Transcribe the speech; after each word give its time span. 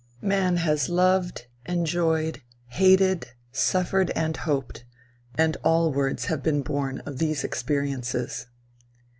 Man 0.23 0.57
has 0.57 0.89
loved, 0.89 1.45
enjoyed, 1.67 2.41
hated, 2.69 3.27
suffered 3.51 4.09
and 4.15 4.35
hoped, 4.35 4.83
and 5.35 5.57
all 5.63 5.91
words 5.93 6.25
have 6.25 6.41
been 6.41 6.63
born 6.63 7.01
of 7.05 7.19
these 7.19 7.43
experiences. 7.43 8.47